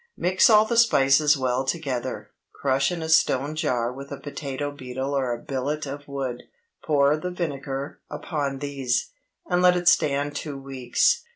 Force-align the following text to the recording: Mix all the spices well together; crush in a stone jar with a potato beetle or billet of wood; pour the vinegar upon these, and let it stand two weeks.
Mix 0.17 0.49
all 0.49 0.65
the 0.65 0.77
spices 0.77 1.37
well 1.37 1.63
together; 1.63 2.31
crush 2.59 2.91
in 2.91 3.03
a 3.03 3.07
stone 3.07 3.53
jar 3.55 3.93
with 3.93 4.11
a 4.11 4.17
potato 4.19 4.71
beetle 4.71 5.13
or 5.15 5.37
billet 5.37 5.85
of 5.85 6.07
wood; 6.07 6.41
pour 6.83 7.15
the 7.17 7.29
vinegar 7.29 7.99
upon 8.09 8.57
these, 8.57 9.11
and 9.47 9.61
let 9.61 9.77
it 9.77 9.87
stand 9.87 10.35
two 10.35 10.57
weeks. 10.57 11.21